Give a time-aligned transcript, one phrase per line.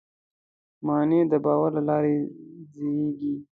[0.85, 2.15] معنی د باور له لارې
[2.73, 3.33] زېږي.